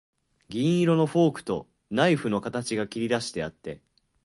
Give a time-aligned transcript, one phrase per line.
[0.49, 3.81] 銀色のフォークとナイフの形が切りだしてあって、